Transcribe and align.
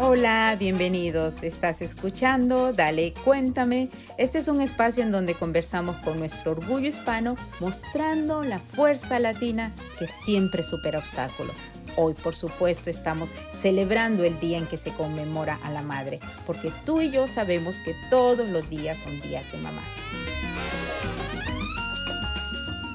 Hola, 0.00 0.54
bienvenidos. 0.56 1.42
Estás 1.42 1.82
escuchando 1.82 2.72
Dale, 2.72 3.14
cuéntame. 3.24 3.88
Este 4.16 4.38
es 4.38 4.46
un 4.46 4.60
espacio 4.60 5.02
en 5.02 5.10
donde 5.10 5.34
conversamos 5.34 5.96
con 5.96 6.20
nuestro 6.20 6.52
orgullo 6.52 6.86
hispano, 6.86 7.34
mostrando 7.58 8.44
la 8.44 8.60
fuerza 8.60 9.18
latina 9.18 9.72
que 9.98 10.06
siempre 10.06 10.62
supera 10.62 11.00
obstáculos. 11.00 11.56
Hoy, 11.96 12.14
por 12.14 12.36
supuesto, 12.36 12.90
estamos 12.90 13.34
celebrando 13.50 14.22
el 14.22 14.38
día 14.38 14.58
en 14.58 14.68
que 14.68 14.76
se 14.76 14.92
conmemora 14.92 15.58
a 15.64 15.70
la 15.72 15.82
madre, 15.82 16.20
porque 16.46 16.70
tú 16.86 17.00
y 17.00 17.10
yo 17.10 17.26
sabemos 17.26 17.74
que 17.84 17.96
todos 18.08 18.48
los 18.48 18.70
días 18.70 18.98
son 18.98 19.20
días 19.20 19.50
de 19.50 19.58
mamá. 19.58 19.82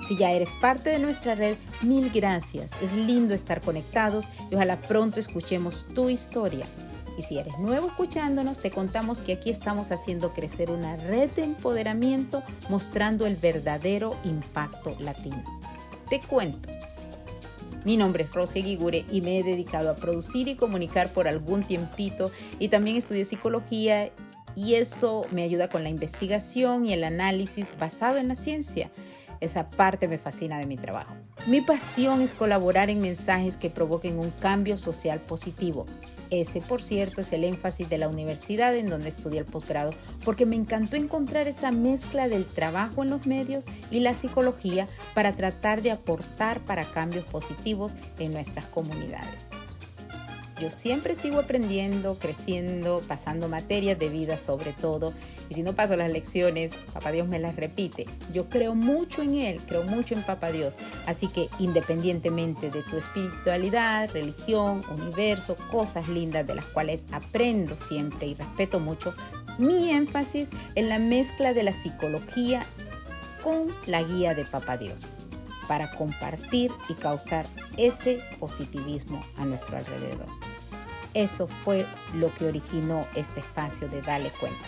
Si 0.08 0.16
ya 0.16 0.32
eres 0.32 0.52
parte 0.62 0.90
de 0.90 1.00
nuestra 1.00 1.36
red, 1.36 1.58
mil 1.82 2.10
gracias. 2.12 2.72
Es 2.82 2.94
lindo 2.94 3.34
estar 3.34 3.60
conectados 3.60 4.26
y 4.50 4.56
ojalá 4.56 4.80
pronto 4.80 5.20
escuchemos 5.20 5.86
tu 5.94 6.10
historia. 6.10 6.66
Y 7.18 7.22
si 7.22 7.38
eres 7.38 7.60
nuevo 7.60 7.88
escuchándonos, 7.88 8.60
te 8.60 8.72
contamos 8.72 9.22
que 9.22 9.34
aquí 9.34 9.50
estamos 9.50 9.92
haciendo 9.92 10.34
crecer 10.34 10.72
una 10.72 10.96
red 10.96 11.30
de 11.32 11.44
empoderamiento 11.44 12.44
mostrando 12.70 13.26
el 13.26 13.36
verdadero 13.36 14.16
impacto 14.24 14.96
latino. 15.00 15.44
Te 16.10 16.20
cuento. 16.20 16.70
Mi 17.86 17.98
nombre 17.98 18.24
es 18.24 18.32
Rosy 18.32 18.62
Guigure 18.62 19.06
y 19.12 19.22
me 19.22 19.40
he 19.40 19.44
dedicado 19.44 19.90
a 19.90 19.96
producir 19.96 20.48
y 20.48 20.56
comunicar 20.56 21.12
por 21.12 21.28
algún 21.28 21.64
tiempito 21.64 22.32
y 22.58 22.70
también 22.70 22.96
estudié 22.96 23.26
psicología 23.26 24.10
y 24.56 24.76
eso 24.76 25.26
me 25.32 25.44
ayuda 25.44 25.68
con 25.70 25.84
la 25.84 25.90
investigación 25.90 26.86
y 26.86 26.94
el 26.94 27.04
análisis 27.04 27.72
basado 27.78 28.18
en 28.18 28.30
la 28.30 28.36
ciencia. 28.36 28.90
Esa 29.42 29.70
parte 29.70 30.08
me 30.08 30.18
fascina 30.18 30.58
de 30.58 30.66
mi 30.66 30.78
trabajo. 30.78 31.14
Mi 31.48 31.60
pasión 31.60 32.22
es 32.22 32.34
colaborar 32.34 32.90
en 32.90 33.02
mensajes 33.02 33.58
que 33.58 33.70
provoquen 33.70 34.18
un 34.18 34.30
cambio 34.32 34.78
social 34.78 35.20
positivo. 35.20 35.86
Ese, 36.34 36.62
por 36.62 36.82
cierto, 36.82 37.22
es 37.22 37.32
el 37.32 37.44
énfasis 37.44 37.88
de 37.90 38.00
la 38.00 38.08
universidad 38.08 38.76
en 38.76 38.90
donde 38.90 39.10
estudié 39.10 39.38
el 39.38 39.46
posgrado, 39.46 39.92
porque 40.26 40.48
me 40.48 40.56
encantó 40.56 40.96
encontrar 40.96 41.48
esa 41.48 41.72
mezcla 41.72 42.28
del 42.28 42.44
trabajo 42.44 43.04
en 43.04 43.12
los 43.12 43.28
medios 43.28 43.66
y 43.92 44.00
la 44.00 44.16
psicología 44.16 44.88
para 45.14 45.34
tratar 45.34 45.84
de 45.84 45.92
aportar 45.92 46.60
para 46.62 46.86
cambios 46.86 47.24
positivos 47.26 47.94
en 48.18 48.32
nuestras 48.32 48.66
comunidades. 48.66 49.50
Yo 50.60 50.70
siempre 50.70 51.16
sigo 51.16 51.40
aprendiendo, 51.40 52.18
creciendo, 52.20 53.02
pasando 53.08 53.48
materias 53.48 53.98
de 53.98 54.10
vida 54.10 54.38
sobre 54.38 54.72
todo. 54.74 55.14
Y 55.50 55.56
si 55.56 55.64
no 55.64 55.74
paso 55.74 55.96
las 55.96 56.12
lecciones, 56.12 56.74
Papá 56.94 57.12
Dios 57.12 57.28
me 57.28 57.40
las 57.40 57.56
repite. 57.56 58.06
Yo 58.32 58.50
creo 58.50 58.76
mucho 58.76 59.24
en 59.24 59.36
Él, 59.36 59.62
creo 59.68 59.84
mucho 59.84 60.14
en 60.14 60.24
Papá 60.24 60.52
Dios. 60.52 60.76
Así 61.06 61.28
que 61.28 61.50
independientemente 61.60 62.70
de 62.70 62.82
tu 62.84 62.98
espiritualidad, 62.98 64.10
religión, 64.12 64.84
universo, 64.92 65.56
cosas 65.72 66.08
lindas 66.08 66.46
de 66.46 66.56
las 66.56 66.66
cuales 66.66 67.08
aprendo 67.12 67.76
siempre 67.76 68.28
y 68.28 68.36
respeto 68.36 68.80
mucho, 68.80 69.14
mi 69.58 69.92
énfasis 69.92 70.50
en 70.76 70.90
la 70.90 71.00
mezcla 71.00 71.54
de 71.54 71.64
la 71.64 71.74
psicología 71.74 72.66
con 73.44 73.76
la 73.88 74.04
guía 74.04 74.34
de 74.34 74.46
Papá 74.46 74.78
Dios 74.78 75.08
para 75.68 75.90
compartir 75.92 76.72
y 76.90 76.94
causar 76.94 77.46
ese 77.78 78.20
positivismo 78.40 79.24
a 79.38 79.46
nuestro 79.46 79.78
alrededor. 79.78 80.28
Eso 81.14 81.48
fue 81.64 81.86
lo 82.14 82.34
que 82.34 82.46
originó 82.46 83.08
este 83.16 83.40
espacio 83.40 83.88
de 83.88 84.02
Dale 84.02 84.32
Cuenta. 84.40 84.66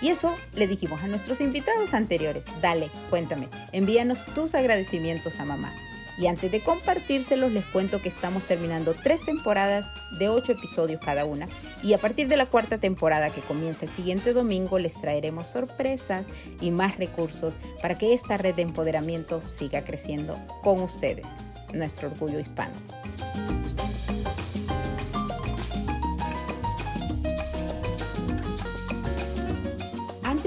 Y 0.00 0.08
eso 0.08 0.34
le 0.54 0.66
dijimos 0.66 1.02
a 1.02 1.08
nuestros 1.08 1.40
invitados 1.40 1.92
anteriores, 1.92 2.44
dale, 2.62 2.88
cuéntame, 3.10 3.48
envíanos 3.72 4.24
tus 4.26 4.54
agradecimientos 4.54 5.40
a 5.40 5.44
mamá. 5.44 5.72
Y 6.18 6.26
antes 6.26 6.50
de 6.50 6.60
compartírselos, 6.60 7.52
les 7.52 7.64
cuento 7.66 8.02
que 8.02 8.08
estamos 8.08 8.44
terminando 8.44 8.92
tres 8.92 9.24
temporadas 9.24 9.86
de 10.18 10.28
ocho 10.28 10.52
episodios 10.52 11.00
cada 11.00 11.24
una. 11.24 11.46
Y 11.80 11.92
a 11.92 11.98
partir 11.98 12.26
de 12.26 12.36
la 12.36 12.46
cuarta 12.46 12.78
temporada 12.78 13.30
que 13.30 13.40
comienza 13.40 13.84
el 13.84 13.90
siguiente 13.90 14.32
domingo, 14.32 14.80
les 14.80 15.00
traeremos 15.00 15.46
sorpresas 15.46 16.26
y 16.60 16.72
más 16.72 16.96
recursos 16.96 17.54
para 17.80 17.96
que 17.96 18.14
esta 18.14 18.36
red 18.36 18.56
de 18.56 18.62
empoderamiento 18.62 19.40
siga 19.40 19.84
creciendo 19.84 20.36
con 20.62 20.82
ustedes, 20.82 21.26
nuestro 21.72 22.08
orgullo 22.08 22.40
hispano. 22.40 22.74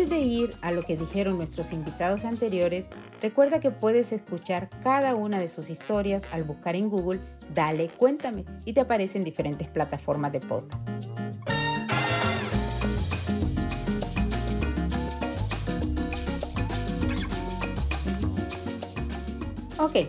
Antes 0.02 0.18
de 0.18 0.26
ir 0.26 0.56
a 0.62 0.72
lo 0.72 0.82
que 0.82 0.98
dijeron 0.98 1.38
nuestros 1.38 1.72
invitados 1.72 2.26
anteriores, 2.26 2.88
recuerda 3.22 3.60
que 3.60 3.70
puedes 3.70 4.12
escuchar 4.12 4.68
cada 4.82 5.14
una 5.14 5.40
de 5.40 5.48
sus 5.48 5.70
historias 5.70 6.24
al 6.32 6.44
buscar 6.44 6.76
en 6.76 6.90
Google 6.90 7.20
Dale, 7.54 7.88
cuéntame 7.88 8.44
y 8.66 8.74
te 8.74 8.82
aparece 8.82 9.20
en 9.20 9.24
diferentes 9.24 9.68
plataformas 9.68 10.32
de 10.32 10.40
podcast. 10.40 10.82
Ok, 19.78 20.08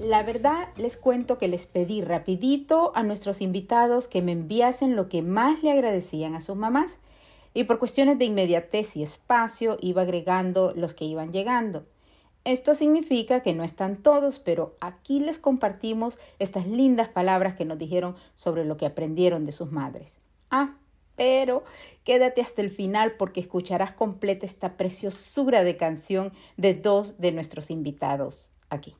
la 0.00 0.22
verdad 0.22 0.68
les 0.76 0.98
cuento 0.98 1.38
que 1.38 1.48
les 1.48 1.64
pedí 1.64 2.02
rapidito 2.02 2.92
a 2.94 3.02
nuestros 3.02 3.40
invitados 3.40 4.06
que 4.06 4.20
me 4.20 4.32
enviasen 4.32 4.96
lo 4.96 5.08
que 5.08 5.22
más 5.22 5.62
le 5.62 5.72
agradecían 5.72 6.34
a 6.34 6.42
sus 6.42 6.56
mamás 6.56 6.98
y 7.54 7.64
por 7.64 7.78
cuestiones 7.78 8.18
de 8.18 8.24
inmediatez 8.26 8.96
y 8.96 9.02
espacio 9.02 9.76
iba 9.80 10.02
agregando 10.02 10.72
los 10.74 10.94
que 10.94 11.04
iban 11.04 11.32
llegando. 11.32 11.82
Esto 12.44 12.74
significa 12.74 13.40
que 13.40 13.54
no 13.54 13.64
están 13.64 13.96
todos, 13.96 14.38
pero 14.38 14.74
aquí 14.80 15.20
les 15.20 15.38
compartimos 15.38 16.18
estas 16.38 16.66
lindas 16.66 17.08
palabras 17.08 17.54
que 17.54 17.66
nos 17.66 17.78
dijeron 17.78 18.16
sobre 18.34 18.64
lo 18.64 18.76
que 18.76 18.86
aprendieron 18.86 19.44
de 19.44 19.52
sus 19.52 19.72
madres. 19.72 20.18
Ah, 20.50 20.76
pero 21.16 21.64
quédate 22.02 22.40
hasta 22.40 22.62
el 22.62 22.70
final 22.70 23.12
porque 23.18 23.40
escucharás 23.40 23.92
completa 23.92 24.46
esta 24.46 24.78
preciosura 24.78 25.64
de 25.64 25.76
canción 25.76 26.32
de 26.56 26.72
dos 26.72 27.18
de 27.18 27.32
nuestros 27.32 27.70
invitados 27.70 28.50
aquí. 28.70 28.94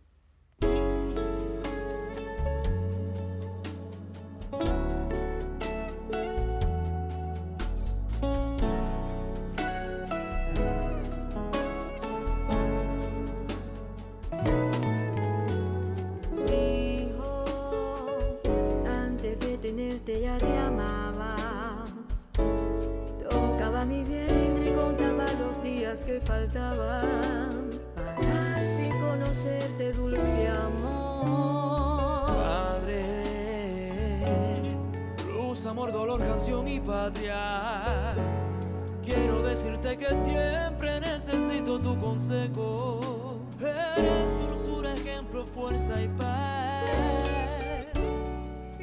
Que 39.99 40.17
siempre 40.17 41.01
necesito 41.01 41.81
tu 41.81 41.99
consejo. 41.99 43.41
Eres 43.61 44.49
dulzura, 44.49 44.95
ejemplo, 44.95 45.45
fuerza 45.47 46.01
y 46.01 46.09
paz. 46.17 46.85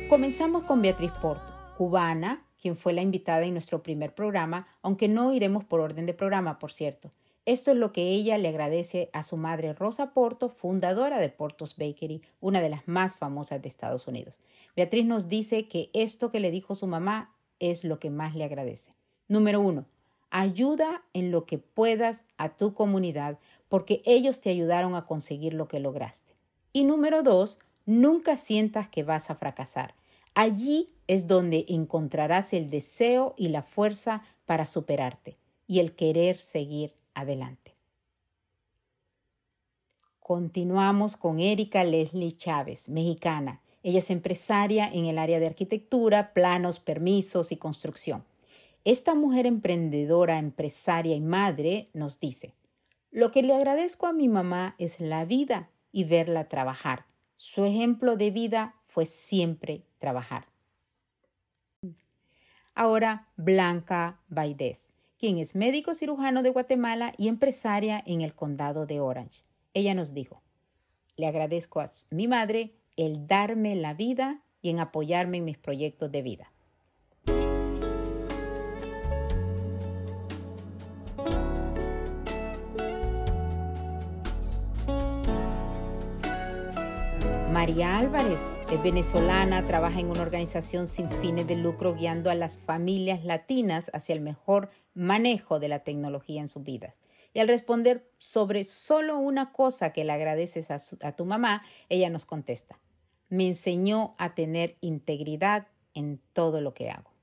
Comenzamos 0.10 0.64
con 0.64 0.82
Beatriz 0.82 1.12
Porto, 1.22 1.54
cubana, 1.78 2.46
quien 2.62 2.76
fue 2.76 2.92
la 2.92 3.02
invitada 3.02 3.46
en 3.46 3.54
nuestro 3.54 3.82
primer 3.82 4.14
programa, 4.14 4.68
aunque 4.82 5.08
no 5.08 5.32
iremos 5.32 5.64
por 5.64 5.80
orden 5.80 6.06
de 6.06 6.14
programa, 6.14 6.60
por 6.60 6.74
cierto. 6.74 7.10
Esto 7.46 7.72
es 7.72 7.78
lo 7.78 7.94
que 7.94 8.12
ella 8.12 8.38
le 8.38 8.50
agradece 8.50 9.10
a 9.14 9.24
su 9.24 9.38
madre 9.38 9.74
Rosa 9.74 10.14
Porto, 10.14 10.50
fundadora 10.50 11.20
de 11.20 11.30
Portos 11.30 11.78
Bakery, 11.78 12.22
una 12.42 12.60
de 12.60 12.70
las 12.70 12.86
más 12.86 13.16
famosas 13.16 13.62
de 13.62 13.70
Estados 13.70 14.08
Unidos. 14.08 14.38
Beatriz 14.76 15.06
nos 15.06 15.30
dice 15.30 15.70
que 15.70 15.90
esto 15.94 16.32
que 16.32 16.42
le 16.42 16.52
dijo 16.52 16.76
su 16.76 16.86
mamá 16.86 17.34
es 17.60 17.86
lo 17.86 17.98
que 17.98 18.10
más 18.10 18.36
le 18.36 18.44
agradece. 18.44 18.92
Número 19.30 19.62
uno, 19.62 19.86
ayuda 20.30 21.04
en 21.14 21.32
lo 21.32 21.46
que 21.46 21.58
puedas 21.58 22.26
a 22.38 22.50
tu 22.50 22.74
comunidad 22.74 23.40
porque 23.70 24.02
ellos 24.06 24.42
te 24.42 24.50
ayudaron 24.50 24.96
a 24.96 25.06
conseguir 25.06 25.54
lo 25.54 25.68
que 25.68 25.80
lograste. 25.80 26.34
Y 26.74 26.84
número 26.84 27.24
dos, 27.24 27.60
nunca 27.86 28.38
sientas 28.38 28.88
que 28.88 29.04
vas 29.04 29.30
a 29.30 29.36
fracasar. 29.36 29.94
Allí 30.34 30.88
es 31.08 31.28
donde 31.28 31.66
encontrarás 31.68 32.54
el 32.54 32.70
deseo 32.70 33.34
y 33.38 33.48
la 33.48 33.64
fuerza 33.64 34.24
para 34.46 34.66
superarte 34.66 35.36
y 35.66 35.80
el 35.80 35.94
querer 35.94 36.38
seguir 36.38 36.94
adelante. 37.14 37.74
Continuamos 40.20 41.16
con 41.18 41.40
Erika 41.40 41.84
Leslie 41.84 42.38
Chávez, 42.38 42.90
mexicana. 42.90 43.62
Ella 43.82 44.00
es 44.00 44.10
empresaria 44.10 44.90
en 44.92 45.06
el 45.06 45.18
área 45.18 45.40
de 45.40 45.48
arquitectura, 45.48 46.34
planos, 46.34 46.80
permisos 46.80 47.52
y 47.52 47.58
construcción. 47.58 48.24
Esta 48.88 49.16
mujer 49.16 49.46
emprendedora, 49.46 50.40
empresaria 50.40 51.14
y 51.14 51.22
madre 51.22 51.90
nos 51.94 52.22
dice, 52.22 52.54
lo 53.12 53.34
que 53.34 53.44
le 53.44 53.54
agradezco 53.54 54.08
a 54.08 54.14
mi 54.14 54.30
mamá 54.30 54.76
es 54.78 55.02
la 55.02 55.26
vida 55.26 55.70
y 55.92 56.06
verla 56.06 56.48
trabajar. 56.48 57.06
Su 57.36 57.66
ejemplo 57.66 58.16
de 58.16 58.32
vida 58.32 58.76
fue 58.86 59.06
siempre 59.06 59.84
trabajar. 60.00 60.46
Ahora, 62.76 63.28
Blanca 63.36 64.22
Baidés 64.30 64.94
quien 65.20 65.38
es 65.38 65.54
médico 65.54 65.94
cirujano 65.94 66.42
de 66.42 66.52
Guatemala 66.52 67.14
y 67.18 67.28
empresaria 67.28 68.02
en 68.06 68.22
el 68.22 68.36
condado 68.36 68.86
de 68.86 69.02
Orange. 69.02 69.42
Ella 69.74 69.96
nos 69.96 70.14
dijo, 70.14 70.42
le 71.18 71.28
agradezco 71.28 71.82
a 71.82 71.90
mi 72.12 72.30
madre 72.30 72.72
el 72.96 73.28
darme 73.28 73.76
la 73.76 73.94
vida 73.94 74.44
y 74.62 74.70
en 74.70 74.80
apoyarme 74.80 75.38
en 75.38 75.46
mis 75.46 75.58
proyectos 75.58 76.10
de 76.10 76.22
vida. 76.22 76.54
María 87.58 87.98
Álvarez 87.98 88.46
es 88.72 88.84
venezolana, 88.84 89.66
trabaja 89.66 90.00
en 90.00 90.12
una 90.12 90.22
organización 90.22 90.86
sin 90.86 91.10
fines 91.10 91.48
de 91.48 91.56
lucro 91.56 91.96
guiando 91.96 92.30
a 92.30 92.36
las 92.36 92.60
familias 92.60 93.26
latinas 93.26 93.90
hacia 93.96 94.14
el 94.14 94.22
mejor 94.22 94.68
manejo 94.94 95.60
de 95.60 95.68
la 95.68 95.80
tecnología 95.80 96.40
en 96.40 96.50
sus 96.50 96.62
vidas. 96.62 96.94
Y 97.34 97.40
al 97.40 97.48
responder 97.48 98.08
sobre 98.20 98.64
solo 98.64 99.18
una 99.18 99.52
cosa 99.52 99.92
que 99.92 100.04
le 100.04 100.12
agradeces 100.12 100.70
a, 100.70 100.78
a 101.02 101.16
tu 101.16 101.26
mamá, 101.26 101.64
ella 101.90 102.12
nos 102.12 102.26
contesta, 102.26 102.80
me 103.28 103.48
enseñó 103.48 104.14
a 104.20 104.36
tener 104.36 104.78
integridad 104.82 105.66
en 105.96 106.22
todo 106.34 106.62
lo 106.62 106.76
que 106.76 106.92
hago. 106.92 107.17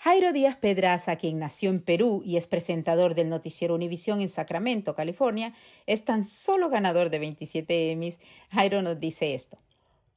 Jairo 0.00 0.32
Díaz 0.32 0.56
Pedraza, 0.56 1.16
quien 1.16 1.40
nació 1.40 1.70
en 1.70 1.82
Perú 1.82 2.22
y 2.24 2.36
es 2.36 2.46
presentador 2.46 3.16
del 3.16 3.28
noticiero 3.28 3.74
Univisión 3.74 4.20
en 4.20 4.28
Sacramento, 4.28 4.94
California, 4.94 5.54
es 5.86 6.04
tan 6.04 6.22
solo 6.22 6.70
ganador 6.70 7.10
de 7.10 7.18
27 7.18 7.90
Emmys. 7.90 8.20
Jairo 8.50 8.80
nos 8.80 9.00
dice 9.00 9.34
esto. 9.34 9.56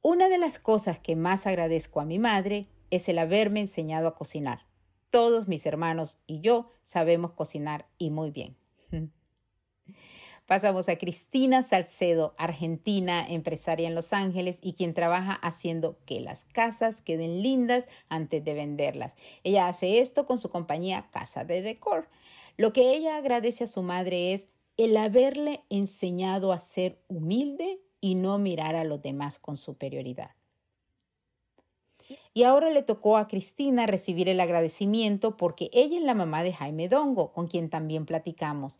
Una 0.00 0.28
de 0.28 0.38
las 0.38 0.60
cosas 0.60 1.00
que 1.00 1.16
más 1.16 1.48
agradezco 1.48 2.00
a 2.00 2.04
mi 2.04 2.20
madre 2.20 2.68
es 2.90 3.08
el 3.08 3.18
haberme 3.18 3.58
enseñado 3.58 4.06
a 4.06 4.14
cocinar. 4.14 4.66
Todos 5.10 5.48
mis 5.48 5.66
hermanos 5.66 6.18
y 6.28 6.40
yo 6.40 6.70
sabemos 6.84 7.32
cocinar 7.32 7.88
y 7.98 8.10
muy 8.10 8.30
bien. 8.30 8.56
Pasamos 10.46 10.88
a 10.88 10.96
Cristina 10.96 11.62
Salcedo, 11.62 12.34
argentina, 12.36 13.24
empresaria 13.26 13.86
en 13.86 13.94
Los 13.94 14.12
Ángeles 14.12 14.58
y 14.60 14.74
quien 14.74 14.92
trabaja 14.92 15.34
haciendo 15.34 15.98
que 16.04 16.20
las 16.20 16.44
casas 16.44 17.00
queden 17.00 17.42
lindas 17.42 17.86
antes 18.08 18.44
de 18.44 18.54
venderlas. 18.54 19.14
Ella 19.44 19.68
hace 19.68 20.00
esto 20.00 20.26
con 20.26 20.38
su 20.38 20.50
compañía 20.50 21.08
Casa 21.12 21.44
de 21.44 21.62
Decor. 21.62 22.08
Lo 22.56 22.72
que 22.72 22.92
ella 22.92 23.16
agradece 23.16 23.64
a 23.64 23.68
su 23.68 23.82
madre 23.82 24.34
es 24.34 24.48
el 24.76 24.96
haberle 24.96 25.62
enseñado 25.70 26.52
a 26.52 26.58
ser 26.58 26.98
humilde 27.08 27.80
y 28.00 28.16
no 28.16 28.38
mirar 28.38 28.74
a 28.74 28.84
los 28.84 29.00
demás 29.00 29.38
con 29.38 29.56
superioridad. 29.56 30.32
Y 32.34 32.42
ahora 32.42 32.70
le 32.70 32.82
tocó 32.82 33.16
a 33.16 33.28
Cristina 33.28 33.86
recibir 33.86 34.28
el 34.28 34.40
agradecimiento 34.40 35.36
porque 35.36 35.70
ella 35.72 35.98
es 35.98 36.04
la 36.04 36.14
mamá 36.14 36.42
de 36.42 36.52
Jaime 36.52 36.88
Dongo, 36.88 37.32
con 37.32 37.46
quien 37.46 37.70
también 37.70 38.06
platicamos. 38.06 38.78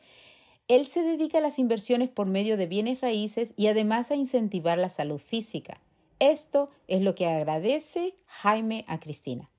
Él 0.69 0.87
se 0.87 1.03
dedica 1.03 1.38
a 1.38 1.43
las 1.43 1.59
inversiones 1.59 2.09
por 2.09 2.26
medio 2.26 2.56
de 2.56 2.67
bienes 2.67 3.00
raíces 3.00 3.53
y 3.56 3.67
además 3.67 4.11
a 4.11 4.17
incentivar 4.17 4.79
la 4.79 4.88
salud 4.88 5.19
física. 5.19 5.81
Esto 6.19 6.70
es 6.87 7.03
lo 7.03 7.14
que 7.14 7.26
agradece 7.26 8.14
Jaime 8.26 8.85
a 8.87 9.00
Cristina. 9.00 9.50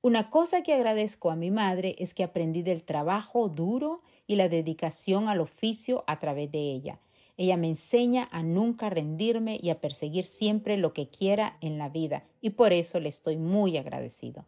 Una 0.00 0.30
cosa 0.30 0.62
que 0.62 0.72
agradezco 0.72 1.30
a 1.30 1.36
mi 1.36 1.50
madre 1.50 1.96
es 1.98 2.14
que 2.14 2.24
aprendí 2.24 2.62
del 2.62 2.82
trabajo 2.82 3.48
duro 3.48 4.00
y 4.26 4.36
la 4.36 4.48
dedicación 4.48 5.28
al 5.28 5.40
oficio 5.40 6.04
a 6.06 6.18
través 6.18 6.50
de 6.50 6.60
ella. 6.60 7.00
Ella 7.36 7.56
me 7.56 7.68
enseña 7.68 8.28
a 8.32 8.42
nunca 8.42 8.90
rendirme 8.90 9.58
y 9.62 9.70
a 9.70 9.80
perseguir 9.80 10.24
siempre 10.24 10.76
lo 10.76 10.92
que 10.92 11.08
quiera 11.08 11.56
en 11.60 11.78
la 11.78 11.88
vida 11.88 12.24
y 12.40 12.50
por 12.50 12.72
eso 12.72 13.00
le 13.00 13.08
estoy 13.08 13.36
muy 13.36 13.76
agradecido. 13.76 14.46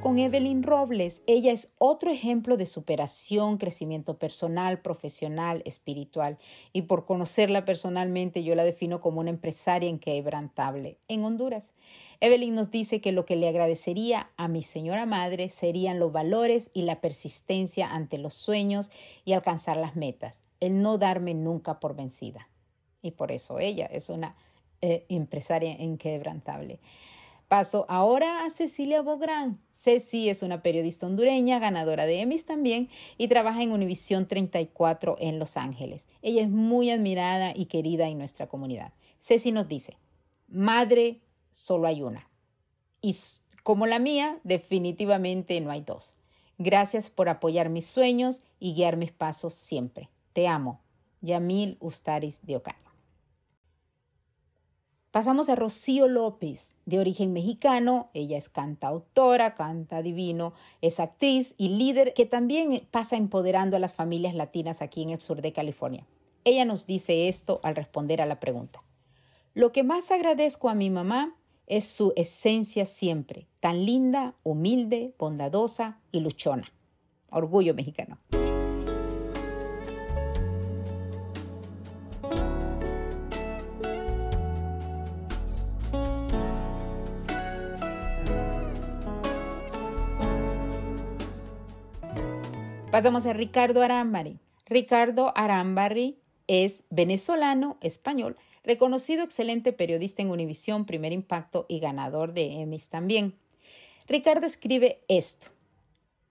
Con 0.00 0.18
Evelyn 0.18 0.62
Robles. 0.62 1.22
Ella 1.26 1.52
es 1.52 1.72
otro 1.78 2.10
ejemplo 2.10 2.56
de 2.56 2.66
superación, 2.66 3.58
crecimiento 3.58 4.18
personal, 4.18 4.80
profesional, 4.80 5.62
espiritual. 5.64 6.38
Y 6.72 6.82
por 6.82 7.04
conocerla 7.04 7.64
personalmente, 7.64 8.44
yo 8.44 8.54
la 8.54 8.64
defino 8.64 9.00
como 9.00 9.20
una 9.20 9.30
empresaria 9.30 9.88
inquebrantable 9.88 10.98
en 11.08 11.24
Honduras. 11.24 11.74
Evelyn 12.20 12.54
nos 12.54 12.70
dice 12.70 13.00
que 13.00 13.12
lo 13.12 13.26
que 13.26 13.36
le 13.36 13.48
agradecería 13.48 14.30
a 14.36 14.48
mi 14.48 14.62
señora 14.62 15.06
madre 15.06 15.50
serían 15.50 15.98
los 15.98 16.12
valores 16.12 16.70
y 16.72 16.82
la 16.82 17.00
persistencia 17.00 17.88
ante 17.92 18.18
los 18.18 18.34
sueños 18.34 18.90
y 19.24 19.32
alcanzar 19.32 19.76
las 19.76 19.96
metas, 19.96 20.42
el 20.60 20.82
no 20.82 20.98
darme 20.98 21.34
nunca 21.34 21.80
por 21.80 21.96
vencida. 21.96 22.48
Y 23.02 23.12
por 23.12 23.32
eso 23.32 23.58
ella 23.58 23.86
es 23.86 24.08
una 24.10 24.36
eh, 24.80 25.06
empresaria 25.08 25.80
inquebrantable. 25.80 26.80
Paso 27.52 27.84
ahora 27.90 28.46
a 28.46 28.48
Cecilia 28.48 29.02
Bográn. 29.02 29.60
Ceci 29.72 30.30
es 30.30 30.42
una 30.42 30.62
periodista 30.62 31.06
hondureña, 31.06 31.58
ganadora 31.58 32.06
de 32.06 32.22
Emmys 32.22 32.46
también, 32.46 32.88
y 33.18 33.28
trabaja 33.28 33.62
en 33.62 33.72
Univisión 33.72 34.26
34 34.26 35.16
en 35.20 35.38
Los 35.38 35.58
Ángeles. 35.58 36.08
Ella 36.22 36.40
es 36.40 36.48
muy 36.48 36.88
admirada 36.88 37.52
y 37.54 37.66
querida 37.66 38.08
en 38.08 38.16
nuestra 38.16 38.46
comunidad. 38.46 38.94
Ceci 39.20 39.52
nos 39.52 39.68
dice, 39.68 39.98
madre, 40.48 41.20
solo 41.50 41.88
hay 41.88 42.00
una. 42.00 42.26
Y 43.02 43.14
como 43.62 43.84
la 43.84 43.98
mía, 43.98 44.38
definitivamente 44.44 45.60
no 45.60 45.70
hay 45.70 45.82
dos. 45.82 46.20
Gracias 46.56 47.10
por 47.10 47.28
apoyar 47.28 47.68
mis 47.68 47.84
sueños 47.84 48.40
y 48.60 48.72
guiar 48.72 48.96
mis 48.96 49.12
pasos 49.12 49.52
siempre. 49.52 50.08
Te 50.32 50.48
amo. 50.48 50.80
Yamil 51.20 51.76
Ustaris 51.80 52.40
de. 52.46 52.62
Pasamos 55.12 55.50
a 55.50 55.56
Rocío 55.56 56.08
López, 56.08 56.74
de 56.86 56.98
origen 56.98 57.34
mexicano. 57.34 58.08
Ella 58.14 58.38
es 58.38 58.48
cantautora, 58.48 59.54
canta 59.54 60.00
divino, 60.00 60.54
es 60.80 61.00
actriz 61.00 61.54
y 61.58 61.68
líder 61.68 62.14
que 62.14 62.24
también 62.24 62.88
pasa 62.90 63.16
empoderando 63.16 63.76
a 63.76 63.78
las 63.78 63.92
familias 63.92 64.34
latinas 64.34 64.80
aquí 64.80 65.02
en 65.02 65.10
el 65.10 65.20
sur 65.20 65.42
de 65.42 65.52
California. 65.52 66.06
Ella 66.44 66.64
nos 66.64 66.86
dice 66.86 67.28
esto 67.28 67.60
al 67.62 67.76
responder 67.76 68.22
a 68.22 68.26
la 68.26 68.40
pregunta. 68.40 68.78
Lo 69.52 69.70
que 69.70 69.82
más 69.82 70.10
agradezco 70.10 70.70
a 70.70 70.74
mi 70.74 70.88
mamá 70.88 71.36
es 71.66 71.86
su 71.86 72.14
esencia 72.16 72.86
siempre, 72.86 73.48
tan 73.60 73.84
linda, 73.84 74.34
humilde, 74.44 75.14
bondadosa 75.18 75.98
y 76.10 76.20
luchona. 76.20 76.72
Orgullo 77.28 77.74
mexicano. 77.74 78.18
Pasamos 92.92 93.24
a 93.24 93.32
Ricardo 93.32 93.80
Arambari. 93.80 94.38
Ricardo 94.66 95.32
Arambari 95.34 96.18
es 96.46 96.84
venezolano, 96.90 97.78
español, 97.80 98.36
reconocido 98.64 99.24
excelente 99.24 99.72
periodista 99.72 100.20
en 100.20 100.30
Univisión, 100.30 100.84
Primer 100.84 101.10
Impacto 101.14 101.64
y 101.70 101.80
ganador 101.80 102.34
de 102.34 102.60
Emmys 102.60 102.90
también. 102.90 103.32
Ricardo 104.06 104.44
escribe 104.44 105.00
esto. 105.08 105.46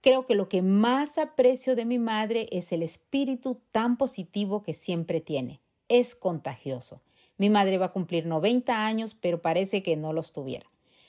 Creo 0.02 0.24
que 0.24 0.36
lo 0.36 0.48
que 0.48 0.62
más 0.62 1.18
aprecio 1.18 1.74
de 1.74 1.84
mi 1.84 1.98
madre 1.98 2.48
es 2.52 2.70
el 2.70 2.84
espíritu 2.84 3.60
tan 3.72 3.96
positivo 3.96 4.62
que 4.62 4.72
siempre 4.72 5.20
tiene. 5.20 5.58
Es 5.88 6.14
contagioso. 6.14 7.00
Mi 7.38 7.50
madre 7.50 7.76
va 7.78 7.86
a 7.86 7.92
cumplir 7.92 8.24
90 8.26 8.86
años, 8.86 9.16
pero 9.20 9.42
parece 9.42 9.82
que 9.82 9.96
no 9.96 10.12
los 10.12 10.32
tuviera. 10.32 10.66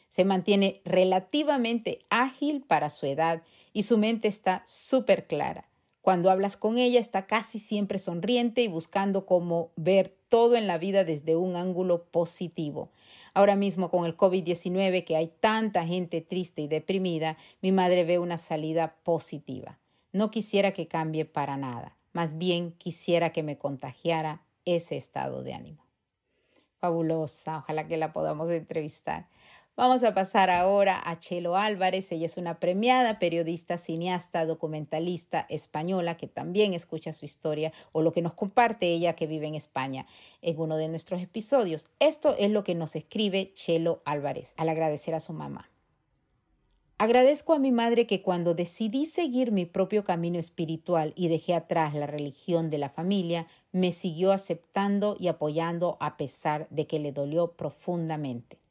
Se 0.10 0.26
mantiene 0.26 0.82
relativamente 0.84 2.00
ágil 2.10 2.64
para 2.68 2.90
su 2.90 3.06
edad 3.06 3.44
y 3.74 3.84
su 3.84 3.98
mente 3.98 4.28
está 4.28 4.64
súper 4.66 5.28
clara. 5.28 5.68
Cuando 6.02 6.30
hablas 6.30 6.58
con 6.58 6.78
ella 6.78 7.00
está 7.00 7.28
casi 7.28 7.60
siempre 7.60 7.98
sonriente 7.98 8.62
y 8.62 8.68
buscando 8.68 9.26
cómo 9.26 9.72
ver 9.76 10.14
todo 10.28 10.56
en 10.56 10.68
la 10.68 10.78
vida 10.78 11.04
desde 11.04 11.36
un 11.36 11.56
ángulo 11.56 12.04
positivo. 12.04 12.92
Ahora 13.34 13.56
mismo 13.56 13.90
con 13.90 14.06
el 14.06 14.18
COVID-19 14.18 15.06
que 15.06 15.16
hay 15.16 15.28
tanta 15.40 15.86
gente 15.86 16.22
triste 16.22 16.62
y 16.62 16.68
deprimida, 16.68 17.38
mi 17.62 17.72
madre 17.72 18.04
ve 18.04 18.20
una 18.20 18.38
salida 18.38 18.96
positiva. 19.04 19.80
No 20.12 20.30
quisiera 20.30 20.72
que 20.72 20.88
cambie 20.88 21.26
para 21.26 21.58
nada, 21.58 21.96
más 22.12 22.38
bien 22.38 22.74
quisiera 22.74 23.32
que 23.32 23.42
me 23.42 23.58
contagiara 23.58 24.44
ese 24.66 24.98
estado 24.98 25.42
de 25.42 25.54
ánimo. 25.54 25.84
Fabulosa, 26.80 27.60
ojalá 27.60 27.88
que 27.88 27.96
la 27.96 28.12
podamos 28.12 28.52
entrevistar. 28.52 29.30
Vamos 29.76 30.04
a 30.04 30.14
pasar 30.14 30.52
ahora 30.52 31.02
a 31.04 31.18
Chelo 31.18 31.56
Álvarez. 31.56 32.12
Ella 32.12 32.28
es 32.28 32.38
una 32.38 32.60
premiada 32.60 33.18
periodista, 33.18 33.80
cineasta, 33.80 34.46
documentalista 34.46 35.48
española 35.50 36.16
que 36.16 36.28
también 36.28 36.76
escucha 36.76 37.12
su 37.12 37.26
historia 37.26 37.74
o 37.92 38.04
lo 38.04 38.12
que 38.12 38.22
nos 38.22 38.36
comparte 38.36 38.94
ella 38.94 39.16
que 39.16 39.26
vive 39.26 39.48
en 39.48 39.56
España 39.56 40.06
en 40.44 40.60
uno 40.60 40.78
de 40.78 40.90
nuestros 40.90 41.24
episodios. 41.24 41.88
Esto 42.00 42.36
es 42.38 42.52
lo 42.52 42.64
que 42.64 42.76
nos 42.76 42.96
escribe 42.96 43.52
Chelo 43.56 44.04
Álvarez 44.06 44.54
al 44.58 44.70
agradecer 44.70 45.16
a 45.16 45.20
su 45.20 45.34
mamá. 45.34 45.72
Agradezco 47.00 47.54
a 47.54 47.60
mi 47.60 47.72
madre 47.72 48.06
que 48.06 48.22
cuando 48.22 48.54
decidí 48.54 49.08
seguir 49.08 49.52
mi 49.52 49.66
propio 49.66 50.04
camino 50.04 50.38
espiritual 50.38 51.14
y 51.16 51.30
dejé 51.30 51.56
atrás 51.56 51.96
la 51.96 52.06
religión 52.06 52.70
de 52.70 52.78
la 52.78 52.90
familia, 52.90 53.48
me 53.72 53.92
siguió 53.92 54.34
aceptando 54.34 55.18
y 55.20 55.30
apoyando 55.30 55.98
a 56.00 56.16
pesar 56.16 56.68
de 56.70 56.86
que 56.86 57.00
le 57.00 57.12
dolió 57.12 57.54
profundamente 57.54 58.63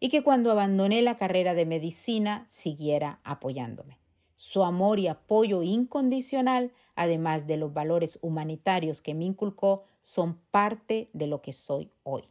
y 0.00 0.08
que 0.08 0.22
cuando 0.22 0.50
abandoné 0.50 1.02
la 1.02 1.18
carrera 1.18 1.54
de 1.54 1.66
medicina 1.66 2.44
siguiera 2.48 3.20
apoyándome. 3.24 3.98
Su 4.34 4.64
amor 4.64 4.98
y 4.98 5.08
apoyo 5.08 5.62
incondicional, 5.62 6.72
además 6.94 7.46
de 7.46 7.56
los 7.56 7.72
valores 7.72 8.18
humanitarios 8.20 9.00
que 9.00 9.14
me 9.14 9.24
inculcó, 9.24 9.84
son 10.02 10.38
parte 10.50 11.06
de 11.12 11.26
lo 11.26 11.40
que 11.40 11.52
soy 11.52 11.90
hoy. 12.02 12.24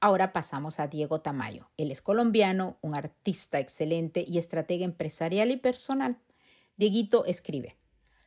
Ahora 0.00 0.32
pasamos 0.32 0.80
a 0.80 0.88
Diego 0.88 1.20
Tamayo. 1.20 1.70
Él 1.76 1.92
es 1.92 2.02
colombiano, 2.02 2.76
un 2.82 2.96
artista 2.96 3.60
excelente 3.60 4.24
y 4.26 4.38
estratega 4.38 4.84
empresarial 4.84 5.50
y 5.52 5.56
personal. 5.56 6.18
Dieguito 6.76 7.24
escribe, 7.24 7.76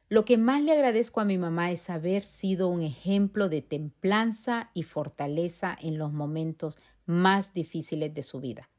lo 0.07 0.23
que 0.23 0.37
más 0.37 0.61
le 0.61 0.71
agradezco 0.71 1.19
a 1.19 1.25
mi 1.25 1.37
mamá 1.37 1.71
es 1.71 1.89
haber 1.89 2.21
sido 2.21 2.69
un 2.69 2.81
ejemplo 2.81 3.49
de 3.49 3.61
templanza 3.61 4.69
y 4.73 4.83
fortaleza 4.83 5.77
en 5.81 5.97
los 5.97 6.13
momentos 6.13 6.77
más 7.05 7.53
difíciles 7.53 8.13
de 8.13 8.23
su 8.23 8.39
vida. 8.39 8.69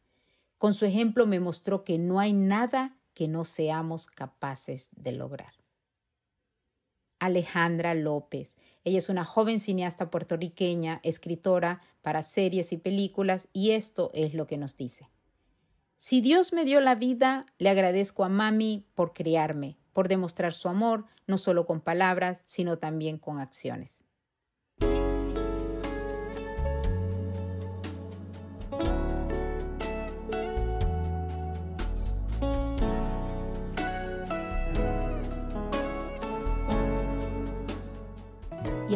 Con 0.58 0.74
su 0.74 0.84
ejemplo 0.84 1.26
me 1.26 1.40
mostró 1.40 1.84
que 1.84 1.98
no 1.98 2.18
hay 2.18 2.32
nada 2.32 2.96
que 3.14 3.28
no 3.28 3.44
seamos 3.44 4.06
capaces 4.06 4.88
de 4.92 5.12
lograr. 5.12 5.52
Alejandra 7.18 7.94
López. 7.94 8.56
Ella 8.84 8.98
es 8.98 9.08
una 9.08 9.24
joven 9.24 9.58
cineasta 9.58 10.10
puertorriqueña, 10.10 11.00
escritora 11.02 11.80
para 12.02 12.22
series 12.22 12.72
y 12.72 12.76
películas, 12.76 13.48
y 13.52 13.72
esto 13.72 14.10
es 14.14 14.34
lo 14.34 14.46
que 14.46 14.58
nos 14.58 14.76
dice. 14.76 15.08
Si 15.96 16.20
Dios 16.20 16.52
me 16.52 16.64
dio 16.64 16.80
la 16.80 16.94
vida, 16.94 17.46
le 17.58 17.70
agradezco 17.70 18.24
a 18.24 18.28
mami 18.28 18.86
por 18.94 19.14
criarme, 19.14 19.78
por 19.92 20.08
demostrar 20.08 20.52
su 20.52 20.68
amor, 20.68 21.06
no 21.26 21.38
solo 21.38 21.64
con 21.64 21.80
palabras, 21.80 22.42
sino 22.44 22.78
también 22.78 23.18
con 23.18 23.38
acciones. 23.38 24.02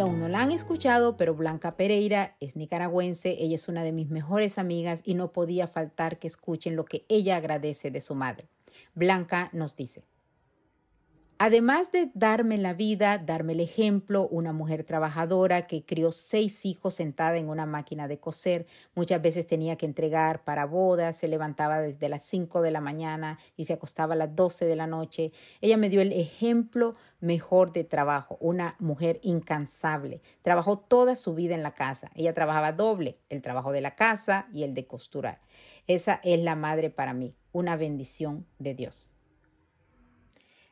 Aún 0.01 0.19
no 0.19 0.29
la 0.29 0.41
han 0.41 0.51
escuchado, 0.51 1.17
pero 1.17 1.35
Blanca 1.35 1.77
Pereira 1.77 2.37
es 2.41 2.57
nicaragüense, 2.57 3.37
ella 3.39 3.55
es 3.55 3.69
una 3.69 3.83
de 3.83 3.93
mis 3.93 4.09
mejores 4.09 4.59
amigas 4.59 5.03
y 5.05 5.15
no 5.15 5.33
podía 5.33 5.69
faltar 5.69 6.19
que 6.19 6.27
escuchen 6.27 6.77
lo 6.77 6.85
que 6.85 7.05
ella 7.09 7.37
agradece 7.37 7.91
de 7.91 8.01
su 8.01 8.15
madre. 8.15 8.49
Blanca 8.95 9.51
nos 9.53 9.77
dice, 9.77 10.05
Además 11.43 11.91
de 11.91 12.11
darme 12.13 12.59
la 12.59 12.75
vida, 12.75 13.17
darme 13.17 13.55
el 13.55 13.61
ejemplo, 13.61 14.29
una 14.29 14.53
mujer 14.53 14.85
trabajadora 14.85 15.67
que 15.67 15.87
crió 15.87 16.13
seis 16.13 16.67
hijos 16.67 16.97
sentada 16.97 17.39
en 17.39 17.49
una 17.49 17.65
máquina 17.65 18.09
de 18.09 18.21
coser, 18.21 18.67
muchas 18.95 19.23
veces 19.23 19.47
tenía 19.47 19.77
que 19.77 19.87
entregar 19.87 20.45
para 20.45 20.67
bodas, 20.67 21.17
se 21.17 21.29
levantaba 21.29 21.81
desde 21.81 22.11
las 22.11 22.25
cinco 22.27 22.61
de 22.61 22.73
la 22.73 22.83
mañana 22.83 23.39
y 23.57 23.65
se 23.65 23.73
acostaba 23.73 24.13
a 24.13 24.19
las 24.19 24.37
doce 24.37 24.67
de 24.67 24.77
la 24.77 24.87
noche. 24.87 25.33
Ella 25.63 25.79
me 25.79 25.89
dio 25.89 26.03
el 26.03 26.13
ejemplo 26.13 26.93
mejor 27.21 27.73
de 27.73 27.85
trabajo, 27.85 28.37
una 28.39 28.77
mujer 28.79 29.19
incansable. 29.23 30.21
Trabajó 30.43 30.79
toda 30.79 31.17
su 31.17 31.35
vida 31.35 31.55
en 31.55 31.63
la 31.63 31.73
casa. 31.73 32.11
Ella 32.15 32.35
trabajaba 32.35 32.73
doble, 32.73 33.17
el 33.31 33.41
trabajo 33.41 33.73
de 33.73 33.81
la 33.81 33.95
casa 33.95 34.47
y 34.53 34.65
el 34.65 34.75
de 34.75 34.87
costurar. 34.87 35.41
Esa 35.87 36.21
es 36.23 36.39
la 36.41 36.55
madre 36.55 36.91
para 36.91 37.15
mí, 37.15 37.35
una 37.53 37.77
bendición 37.77 38.45
de 38.59 38.75
Dios. 38.75 39.11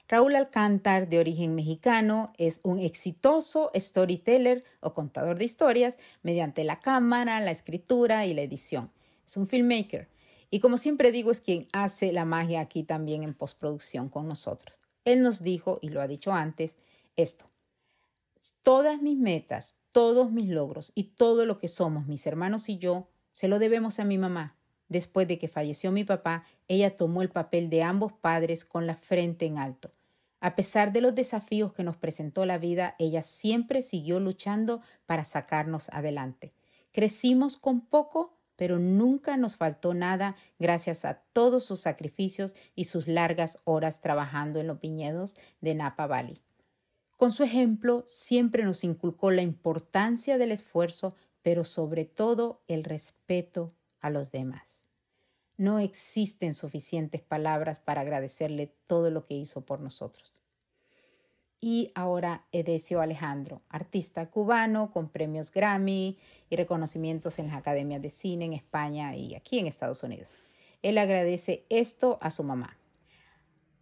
Raúl 0.08 0.36
Alcántar, 0.36 1.10
de 1.10 1.18
origen 1.18 1.54
mexicano, 1.54 2.32
es 2.38 2.60
un 2.62 2.78
exitoso 2.78 3.70
storyteller 3.74 4.64
o 4.80 4.94
contador 4.94 5.38
de 5.38 5.44
historias 5.44 5.98
mediante 6.22 6.64
la 6.64 6.80
cámara, 6.80 7.40
la 7.40 7.50
escritura 7.50 8.24
y 8.24 8.32
la 8.32 8.40
edición. 8.40 8.90
Es 9.26 9.36
un 9.36 9.46
filmmaker 9.46 10.08
y 10.50 10.60
como 10.60 10.78
siempre 10.78 11.12
digo 11.12 11.30
es 11.30 11.42
quien 11.42 11.68
hace 11.74 12.10
la 12.12 12.24
magia 12.24 12.60
aquí 12.60 12.84
también 12.84 13.22
en 13.22 13.34
postproducción 13.34 14.08
con 14.08 14.26
nosotros. 14.26 14.78
Él 15.04 15.22
nos 15.22 15.42
dijo, 15.42 15.78
y 15.82 15.90
lo 15.90 16.00
ha 16.00 16.06
dicho 16.06 16.32
antes, 16.32 16.76
esto. 17.16 17.44
Todas 18.62 19.02
mis 19.02 19.18
metas, 19.18 19.76
todos 19.92 20.30
mis 20.30 20.48
logros 20.48 20.90
y 20.94 21.04
todo 21.04 21.44
lo 21.44 21.58
que 21.58 21.68
somos 21.68 22.06
mis 22.06 22.26
hermanos 22.26 22.70
y 22.70 22.78
yo, 22.78 23.08
se 23.30 23.46
lo 23.46 23.58
debemos 23.58 23.98
a 23.98 24.04
mi 24.04 24.16
mamá. 24.16 24.56
Después 24.88 25.28
de 25.28 25.38
que 25.38 25.48
falleció 25.48 25.92
mi 25.92 26.04
papá, 26.04 26.44
ella 26.66 26.96
tomó 26.96 27.20
el 27.20 27.28
papel 27.28 27.68
de 27.68 27.82
ambos 27.82 28.14
padres 28.14 28.64
con 28.64 28.86
la 28.86 28.94
frente 28.94 29.44
en 29.44 29.58
alto. 29.58 29.90
A 30.40 30.54
pesar 30.54 30.92
de 30.92 31.00
los 31.00 31.14
desafíos 31.14 31.72
que 31.72 31.82
nos 31.82 31.96
presentó 31.96 32.46
la 32.46 32.58
vida, 32.58 32.94
ella 32.98 33.22
siempre 33.22 33.82
siguió 33.82 34.20
luchando 34.20 34.80
para 35.04 35.24
sacarnos 35.24 35.88
adelante. 35.90 36.52
Crecimos 36.92 37.56
con 37.56 37.80
poco, 37.80 38.34
pero 38.54 38.78
nunca 38.78 39.36
nos 39.36 39.56
faltó 39.56 39.94
nada 39.94 40.36
gracias 40.58 41.04
a 41.04 41.14
todos 41.32 41.64
sus 41.64 41.80
sacrificios 41.80 42.54
y 42.74 42.84
sus 42.84 43.08
largas 43.08 43.58
horas 43.64 44.00
trabajando 44.00 44.60
en 44.60 44.68
los 44.68 44.80
viñedos 44.80 45.36
de 45.60 45.74
Napa 45.74 46.06
Valley. 46.06 46.40
Con 47.16 47.32
su 47.32 47.42
ejemplo, 47.42 48.04
siempre 48.06 48.64
nos 48.64 48.84
inculcó 48.84 49.32
la 49.32 49.42
importancia 49.42 50.38
del 50.38 50.52
esfuerzo, 50.52 51.16
pero 51.42 51.64
sobre 51.64 52.04
todo 52.04 52.62
el 52.68 52.84
respeto 52.84 53.72
a 54.00 54.10
los 54.10 54.30
demás. 54.30 54.87
No 55.58 55.80
existen 55.80 56.54
suficientes 56.54 57.20
palabras 57.20 57.80
para 57.80 58.02
agradecerle 58.02 58.72
todo 58.86 59.10
lo 59.10 59.26
que 59.26 59.34
hizo 59.34 59.66
por 59.66 59.80
nosotros. 59.80 60.32
Y 61.60 61.90
ahora 61.96 62.46
Edesio 62.52 63.00
Alejandro, 63.00 63.62
artista 63.68 64.30
cubano 64.30 64.92
con 64.92 65.08
premios 65.08 65.50
Grammy 65.50 66.16
y 66.48 66.54
reconocimientos 66.54 67.40
en 67.40 67.48
las 67.48 67.56
academias 67.56 68.00
de 68.00 68.10
cine 68.10 68.44
en 68.44 68.52
España 68.52 69.16
y 69.16 69.34
aquí 69.34 69.58
en 69.58 69.66
Estados 69.66 70.04
Unidos. 70.04 70.36
Él 70.82 70.96
agradece 70.96 71.66
esto 71.70 72.18
a 72.20 72.30
su 72.30 72.44
mamá. 72.44 72.78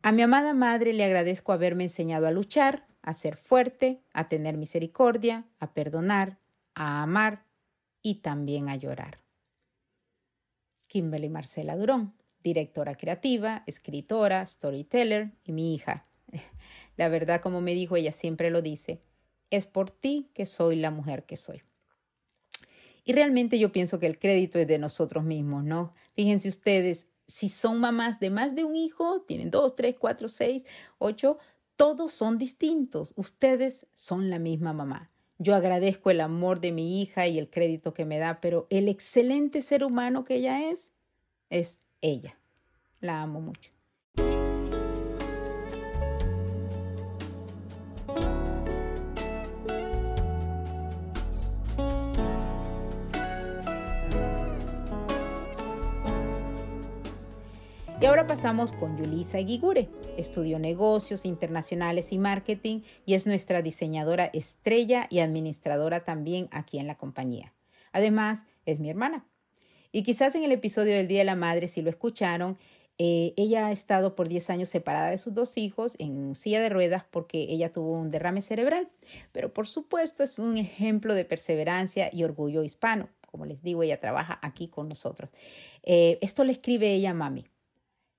A 0.01 0.13
mi 0.13 0.23
amada 0.23 0.55
madre 0.55 0.95
le 0.95 1.05
agradezco 1.05 1.53
haberme 1.53 1.85
enseñado 1.85 2.27
a 2.27 2.31
luchar, 2.31 2.87
a 3.03 3.13
ser 3.13 3.37
fuerte, 3.37 4.01
a 4.15 4.31
tener 4.31 4.57
misericordia, 4.57 5.45
a 5.59 5.75
perdonar, 5.75 6.39
a 6.75 7.03
amar 7.03 7.45
y 8.01 8.17
también 8.23 8.71
a 8.71 8.77
llorar. 8.77 9.26
Kimberly 10.87 11.29
Marcela 11.29 11.77
Durón, 11.77 12.15
directora 12.43 12.97
creativa, 12.97 13.63
escritora, 13.67 14.47
storyteller 14.47 15.33
y 15.45 15.53
mi 15.53 15.75
hija. 15.75 16.07
La 16.97 17.09
verdad, 17.09 17.41
como 17.41 17.61
me 17.61 17.75
dijo, 17.75 17.97
ella 17.97 18.13
siempre 18.13 18.51
lo 18.51 18.63
dice, 18.63 19.01
es 19.51 19.67
por 19.67 19.91
ti 19.91 20.31
que 20.35 20.47
soy 20.47 20.77
la 20.77 20.91
mujer 20.91 21.25
que 21.25 21.37
soy. 21.37 21.61
Y 23.05 23.13
realmente 23.13 23.59
yo 23.59 23.71
pienso 23.71 24.01
que 24.01 24.07
el 24.07 24.19
crédito 24.19 24.59
es 24.59 24.67
de 24.67 24.79
nosotros 24.79 25.23
mismos, 25.23 25.63
¿no? 25.63 25.95
Fíjense 26.15 26.49
ustedes, 26.49 27.07
si 27.29 27.49
son 27.49 27.79
mamás 27.79 28.19
de 28.19 28.31
más 28.31 28.55
de 28.55 28.65
un 28.65 28.75
hijo, 28.75 29.23
tienen 29.23 29.51
dos, 29.51 29.77
tres, 29.77 29.97
cuatro, 29.99 30.29
seis, 30.29 30.67
ocho, 30.99 31.39
todos 31.77 32.13
son 32.13 32.39
distintos. 32.39 33.13
Ustedes 33.17 33.87
son 33.95 34.31
la 34.31 34.39
misma 34.39 34.73
mamá. 34.73 35.11
Yo 35.39 35.55
agradezco 35.55 36.11
el 36.11 36.21
amor 36.21 36.61
de 36.61 36.73
mi 36.73 37.03
hija 37.03 37.27
y 37.27 37.39
el 37.39 37.51
crédito 37.51 37.93
que 37.93 38.07
me 38.07 38.19
da, 38.19 38.41
pero 38.41 38.67
el 38.71 38.89
excelente 38.89 39.61
ser 39.61 39.85
humano 39.85 40.25
que 40.25 40.37
ella 40.37 40.71
es, 40.71 40.93
es 41.51 41.79
ella. 42.01 42.39
La 43.01 43.21
amo 43.21 43.41
mucho. 43.41 43.76
Y 58.07 58.09
ahora 58.09 58.29
pasamos 58.29 58.71
con 58.71 58.97
Yulisa 58.97 59.39
Guigure. 59.39 59.89
Estudió 60.17 60.61
negocios 60.61 61.25
internacionales 61.25 62.13
y 62.13 62.19
marketing 62.19 62.83
y 63.05 63.15
es 63.15 63.27
nuestra 63.27 63.63
diseñadora 63.63 64.27
estrella 64.27 65.09
y 65.11 65.19
administradora 65.19 66.05
también 66.05 66.47
aquí 66.53 66.79
en 66.79 66.87
la 66.87 66.97
compañía. 66.97 67.53
Además, 67.91 68.45
es 68.65 68.79
mi 68.79 68.91
hermana. 68.91 69.27
Y 69.91 70.05
quizás 70.05 70.37
en 70.37 70.45
el 70.45 70.53
episodio 70.53 70.95
del 70.95 71.09
Día 71.09 71.19
de 71.19 71.25
la 71.25 71.35
Madre, 71.35 71.67
si 71.67 71.83
lo 71.83 71.91
escucharon, 71.91 72.57
eh, 72.97 73.35
ella 73.37 73.67
ha 73.67 73.73
estado 73.73 74.15
por 74.15 74.29
10 74.29 74.51
años 74.51 74.69
separada 74.69 75.11
de 75.11 75.19
sus 75.19 75.35
dos 75.35 75.59
hijos 75.59 75.97
en 75.99 76.37
silla 76.37 76.61
de 76.61 76.69
ruedas 76.69 77.03
porque 77.11 77.49
ella 77.49 77.73
tuvo 77.73 77.91
un 77.91 78.13
derrame 78.13 78.41
cerebral. 78.41 78.89
Pero 79.33 79.53
por 79.53 79.67
supuesto 79.67 80.23
es 80.23 80.39
un 80.39 80.59
ejemplo 80.59 81.13
de 81.13 81.25
perseverancia 81.25 82.09
y 82.13 82.23
orgullo 82.23 82.63
hispano. 82.63 83.09
Como 83.29 83.47
les 83.47 83.65
digo, 83.65 83.83
ella 83.83 83.99
trabaja 83.99 84.39
aquí 84.43 84.69
con 84.69 84.89
nosotros. 84.89 85.29
Eh, 85.83 86.21
esto 86.23 86.45
le 86.45 86.53
escribe 86.53 86.95
ella 86.95 87.11
a 87.11 87.15
mami. 87.15 87.47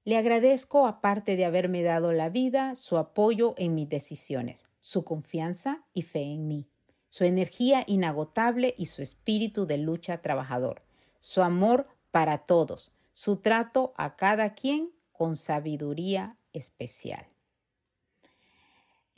Le 0.08 0.16
agradezco, 0.16 0.88
aparte 0.88 1.36
de 1.36 1.44
haberme 1.44 1.84
dado 1.84 2.14
la 2.14 2.30
vida, 2.30 2.78
su 2.78 2.96
apoyo 2.96 3.56
en 3.58 3.76
mis 3.76 3.90
decisiones, 3.90 4.64
su 4.80 5.04
confianza 5.04 5.84
y 5.94 6.04
fe 6.04 6.22
en 6.22 6.48
mí, 6.48 6.70
su 7.10 7.26
energía 7.26 7.84
inagotable 7.88 8.74
y 8.78 8.86
su 8.86 9.02
espíritu 9.02 9.66
de 9.66 9.78
lucha 9.78 10.22
trabajador, 10.22 10.82
su 11.20 11.42
amor 11.42 11.88
para 12.12 12.38
todos, 12.38 12.94
su 13.12 13.42
trato 13.42 13.94
a 13.98 14.16
cada 14.16 14.54
quien 14.54 14.92
con 15.12 15.36
sabiduría 15.36 16.38
especial. 16.54 17.26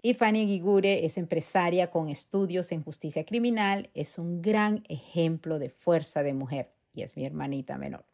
Y 0.02 0.16
Fanny 0.16 0.48
Gigure 0.48 1.06
es 1.06 1.20
empresaria 1.20 1.92
con 1.92 2.10
estudios 2.10 2.72
en 2.72 2.84
justicia 2.84 3.26
criminal, 3.26 3.92
es 3.94 4.18
un 4.18 4.42
gran 4.42 4.84
ejemplo 4.90 5.60
de 5.60 5.70
fuerza 5.70 6.24
de 6.24 6.34
mujer 6.34 6.72
y 6.96 7.04
es 7.04 7.16
mi 7.16 7.28
hermanita 7.28 7.78
menor. 7.78 8.06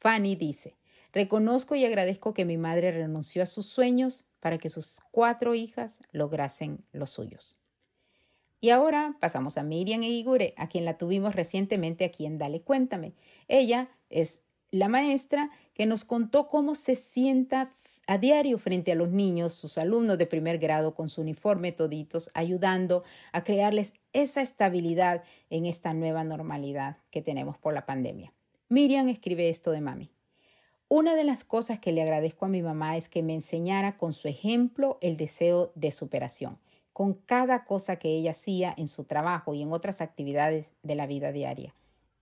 Fanny 0.00 0.36
dice, 0.36 0.76
reconozco 1.12 1.74
y 1.74 1.84
agradezco 1.84 2.34
que 2.34 2.44
mi 2.44 2.56
madre 2.56 2.92
renunció 2.92 3.42
a 3.42 3.46
sus 3.46 3.66
sueños 3.66 4.24
para 4.40 4.58
que 4.58 4.68
sus 4.68 5.00
cuatro 5.10 5.54
hijas 5.54 6.00
lograsen 6.12 6.84
los 6.92 7.10
suyos. 7.10 7.60
Y 8.60 8.70
ahora 8.70 9.16
pasamos 9.20 9.56
a 9.56 9.62
Miriam 9.62 10.02
Gigure, 10.02 10.54
a 10.56 10.68
quien 10.68 10.84
la 10.84 10.98
tuvimos 10.98 11.34
recientemente 11.34 12.04
aquí 12.04 12.26
en 12.26 12.36
Dale 12.36 12.60
Cuéntame. 12.60 13.14
Ella 13.48 13.88
es 14.10 14.42
la 14.70 14.88
maestra 14.88 15.50
que 15.72 15.86
nos 15.86 16.04
contó 16.04 16.46
cómo 16.46 16.74
se 16.74 16.94
sienta 16.94 17.70
a 18.06 18.18
diario 18.18 18.58
frente 18.58 18.92
a 18.92 18.96
los 18.96 19.10
niños, 19.10 19.54
sus 19.54 19.78
alumnos 19.78 20.18
de 20.18 20.26
primer 20.26 20.58
grado 20.58 20.94
con 20.94 21.08
su 21.08 21.20
uniforme 21.20 21.72
toditos, 21.72 22.28
ayudando 22.34 23.04
a 23.32 23.44
crearles 23.44 23.94
esa 24.12 24.42
estabilidad 24.42 25.22
en 25.48 25.64
esta 25.64 25.94
nueva 25.94 26.24
normalidad 26.24 26.98
que 27.10 27.22
tenemos 27.22 27.56
por 27.56 27.72
la 27.72 27.86
pandemia. 27.86 28.32
Miriam 28.68 29.08
escribe 29.08 29.48
esto 29.48 29.70
de 29.70 29.80
mami. 29.80 30.10
Una 30.92 31.14
de 31.14 31.22
las 31.22 31.44
cosas 31.44 31.78
que 31.78 31.92
le 31.92 32.02
agradezco 32.02 32.46
a 32.46 32.48
mi 32.48 32.62
mamá 32.62 32.96
es 32.96 33.08
que 33.08 33.22
me 33.22 33.32
enseñara 33.32 33.96
con 33.96 34.12
su 34.12 34.26
ejemplo 34.26 34.98
el 35.00 35.16
deseo 35.16 35.70
de 35.76 35.92
superación, 35.92 36.58
con 36.92 37.14
cada 37.14 37.64
cosa 37.64 37.94
que 37.94 38.08
ella 38.08 38.32
hacía 38.32 38.74
en 38.76 38.88
su 38.88 39.04
trabajo 39.04 39.54
y 39.54 39.62
en 39.62 39.72
otras 39.72 40.00
actividades 40.00 40.72
de 40.82 40.96
la 40.96 41.06
vida 41.06 41.30
diaria. 41.30 41.72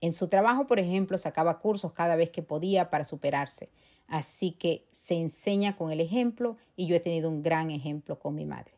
En 0.01 0.13
su 0.13 0.27
trabajo, 0.27 0.67
por 0.67 0.77
ejemplo, 0.77 1.17
sacaba 1.17 1.57
cursos 1.57 1.93
cada 1.93 2.15
vez 2.15 2.29
que 2.29 2.43
podía 2.43 2.91
para 2.91 3.05
superarse. 3.05 3.69
Así 4.05 4.51
que 4.51 4.85
se 4.91 5.15
enseña 5.15 5.75
con 5.75 5.91
el 5.91 5.99
ejemplo 5.99 6.55
y 6.75 6.85
yo 6.85 6.95
he 6.95 6.99
tenido 6.99 7.27
un 7.27 7.41
gran 7.41 7.71
ejemplo 7.71 8.19
con 8.19 8.35
mi 8.35 8.45
madre. 8.45 8.73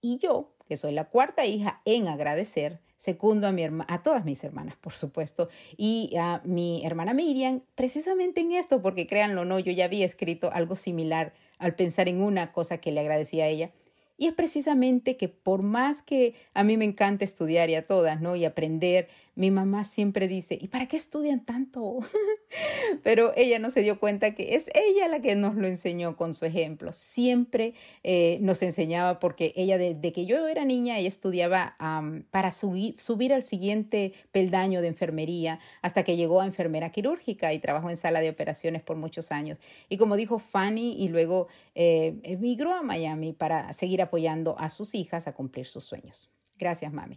Y 0.00 0.18
yo, 0.18 0.53
que 0.66 0.76
soy 0.76 0.92
la 0.92 1.04
cuarta 1.04 1.44
hija 1.44 1.80
en 1.84 2.08
agradecer, 2.08 2.80
secundo 2.96 3.46
a, 3.46 3.52
mi 3.52 3.64
a 3.64 4.02
todas 4.02 4.24
mis 4.24 4.42
hermanas, 4.44 4.76
por 4.76 4.94
supuesto, 4.94 5.48
y 5.76 6.14
a 6.18 6.40
mi 6.44 6.84
hermana 6.84 7.14
Miriam, 7.14 7.62
precisamente 7.74 8.40
en 8.40 8.52
esto, 8.52 8.82
porque 8.82 9.06
créanlo 9.06 9.42
o 9.42 9.44
no, 9.44 9.58
yo 9.58 9.72
ya 9.72 9.84
había 9.84 10.06
escrito 10.06 10.50
algo 10.52 10.76
similar 10.76 11.34
al 11.58 11.74
pensar 11.74 12.08
en 12.08 12.22
una 12.22 12.52
cosa 12.52 12.78
que 12.78 12.92
le 12.92 13.00
agradecía 13.00 13.44
a 13.44 13.48
ella 13.48 13.70
y 14.16 14.26
es 14.26 14.32
precisamente 14.32 15.16
que 15.16 15.28
por 15.28 15.62
más 15.62 16.02
que 16.02 16.34
a 16.54 16.62
mí 16.62 16.76
me 16.76 16.84
encanta 16.84 17.24
estudiar 17.24 17.68
y 17.70 17.74
a 17.74 17.82
todas, 17.82 18.20
¿no? 18.20 18.36
Y 18.36 18.44
aprender, 18.44 19.08
mi 19.36 19.50
mamá 19.50 19.84
siempre 19.84 20.28
dice, 20.28 20.56
¿y 20.60 20.68
para 20.68 20.86
qué 20.86 20.96
estudian 20.96 21.44
tanto? 21.44 21.98
Pero 23.02 23.32
ella 23.36 23.58
no 23.58 23.70
se 23.70 23.80
dio 23.80 23.98
cuenta 23.98 24.34
que 24.34 24.54
es 24.54 24.70
ella 24.74 25.08
la 25.08 25.20
que 25.20 25.34
nos 25.34 25.56
lo 25.56 25.66
enseñó 25.66 26.16
con 26.16 26.34
su 26.34 26.44
ejemplo. 26.44 26.92
Siempre 26.92 27.74
eh, 28.02 28.38
nos 28.40 28.62
enseñaba 28.62 29.18
porque 29.18 29.52
ella 29.56 29.76
desde 29.78 30.12
que 30.12 30.26
yo 30.26 30.46
era 30.46 30.64
niña, 30.64 30.98
ella 30.98 31.08
estudiaba 31.08 31.76
para 32.30 32.52
subir, 32.52 32.94
al 33.32 33.42
siguiente 33.42 34.12
peldaño 34.32 34.80
de 34.80 34.88
enfermería 34.88 35.58
hasta 35.82 36.02
que 36.04 36.16
llegó 36.16 36.40
a 36.40 36.46
enfermera 36.46 36.90
quirúrgica 36.90 37.52
y 37.52 37.58
trabajó 37.58 37.90
en 37.90 37.96
sala 37.96 38.20
de 38.20 38.30
operaciones 38.30 38.82
por 38.82 38.96
muchos 38.96 39.32
años. 39.32 39.58
Y 39.88 39.96
como 39.96 40.16
dijo 40.16 40.38
Fanny, 40.38 40.94
y 40.98 41.08
luego 41.08 41.48
eh, 41.74 42.20
emigró 42.22 42.74
a 42.74 42.82
Miami 42.82 43.32
para 43.32 43.72
seguir 43.72 44.02
apoyando 44.02 44.54
a 44.58 44.68
sus 44.68 44.94
hijas 44.94 45.26
a 45.26 45.32
cumplir 45.32 45.66
sus 45.66 45.84
sueños. 45.84 46.30
Gracias, 46.58 46.92
mami. 46.92 47.16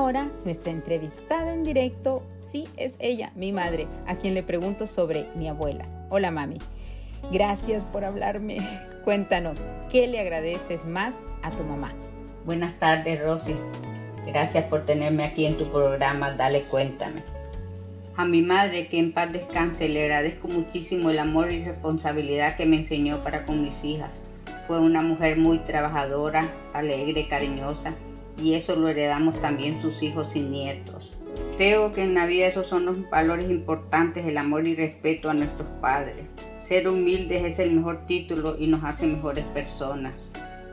Ahora 0.00 0.30
nuestra 0.46 0.72
entrevistada 0.72 1.52
en 1.52 1.62
directo, 1.62 2.22
sí 2.38 2.66
es 2.78 2.96
ella, 3.00 3.32
mi 3.34 3.52
madre, 3.52 3.86
a 4.06 4.14
quien 4.14 4.32
le 4.32 4.42
pregunto 4.42 4.86
sobre 4.86 5.26
mi 5.36 5.46
abuela. 5.46 5.86
Hola 6.08 6.30
mami, 6.30 6.56
gracias 7.30 7.84
por 7.84 8.06
hablarme. 8.06 8.56
Cuéntanos, 9.04 9.60
¿qué 9.90 10.06
le 10.06 10.18
agradeces 10.18 10.86
más 10.86 11.26
a 11.42 11.50
tu 11.50 11.64
mamá? 11.64 11.92
Buenas 12.46 12.78
tardes 12.78 13.22
Rosy, 13.22 13.54
gracias 14.26 14.64
por 14.64 14.86
tenerme 14.86 15.24
aquí 15.24 15.44
en 15.44 15.58
tu 15.58 15.70
programa 15.70 16.32
Dale 16.32 16.62
Cuéntame. 16.62 17.22
A 18.16 18.24
mi 18.24 18.40
madre, 18.40 18.88
que 18.88 18.98
en 18.98 19.12
paz 19.12 19.30
descanse, 19.30 19.86
le 19.86 20.04
agradezco 20.04 20.48
muchísimo 20.48 21.10
el 21.10 21.18
amor 21.18 21.52
y 21.52 21.62
responsabilidad 21.62 22.56
que 22.56 22.64
me 22.64 22.76
enseñó 22.76 23.22
para 23.22 23.44
con 23.44 23.62
mis 23.62 23.84
hijas. 23.84 24.10
Fue 24.66 24.80
una 24.80 25.02
mujer 25.02 25.36
muy 25.36 25.58
trabajadora, 25.58 26.48
alegre, 26.72 27.28
cariñosa 27.28 27.94
y 28.40 28.54
eso 28.54 28.76
lo 28.76 28.88
heredamos 28.88 29.40
también 29.40 29.80
sus 29.80 30.02
hijos 30.02 30.34
y 30.34 30.40
nietos. 30.40 31.12
Creo 31.56 31.92
que 31.92 32.02
en 32.02 32.14
la 32.14 32.26
vida 32.26 32.46
esos 32.46 32.66
son 32.66 32.86
los 32.86 33.08
valores 33.10 33.50
importantes, 33.50 34.26
el 34.26 34.38
amor 34.38 34.66
y 34.66 34.74
respeto 34.74 35.28
a 35.28 35.34
nuestros 35.34 35.68
padres. 35.80 36.26
Ser 36.66 36.88
humildes 36.88 37.44
es 37.44 37.58
el 37.58 37.72
mejor 37.72 38.06
título 38.06 38.56
y 38.58 38.66
nos 38.66 38.82
hace 38.84 39.06
mejores 39.06 39.44
personas. 39.46 40.14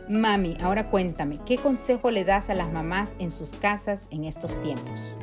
Mami, 0.10 0.56
ahora 0.62 0.89
cuéntame, 0.89 1.39
¿qué 1.45 1.58
consejo 1.58 2.12
le 2.12 2.23
das 2.23 2.49
a 2.49 2.56
las 2.56 2.71
mamás 2.71 3.15
en 3.19 3.30
sus 3.30 3.51
casas 3.51 4.08
en 4.12 4.23
estos 4.23 4.62
tiempos? 4.63 5.15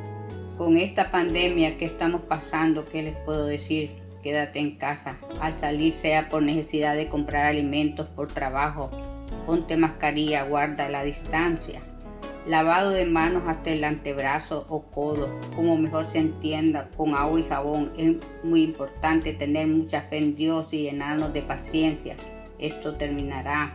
Con 0.57 0.77
esta 0.77 1.11
pandemia 1.11 1.77
que 1.77 1.85
estamos 1.85 2.21
pasando, 2.21 2.85
¿qué 2.91 3.01
les 3.01 3.17
puedo 3.25 3.45
decir? 3.45 3.91
Quédate 4.21 4.59
en 4.59 4.77
casa. 4.77 5.17
Al 5.41 5.59
salir 5.59 5.95
sea 5.95 6.29
por 6.29 6.43
necesidad 6.43 6.95
de 6.95 7.09
comprar 7.09 7.47
alimentos, 7.47 8.07
por 8.09 8.27
trabajo, 8.27 8.91
ponte 9.45 9.75
mascarilla, 9.77 10.43
guarda 10.43 10.87
la 10.89 11.03
distancia 11.03 11.81
lavado 12.47 12.91
de 12.91 13.05
manos 13.05 13.43
hasta 13.47 13.71
el 13.71 13.83
antebrazo 13.83 14.65
o 14.69 14.83
codo, 14.83 15.29
como 15.55 15.77
mejor 15.77 16.09
se 16.09 16.19
entienda, 16.19 16.89
con 16.95 17.15
agua 17.15 17.39
y 17.39 17.43
jabón. 17.43 17.91
Es 17.97 18.15
muy 18.43 18.63
importante 18.63 19.33
tener 19.33 19.67
mucha 19.67 20.01
fe 20.01 20.17
en 20.17 20.35
Dios 20.35 20.71
y 20.73 20.83
llenarnos 20.83 21.33
de 21.33 21.41
paciencia. 21.41 22.15
Esto 22.59 22.95
terminará. 22.95 23.73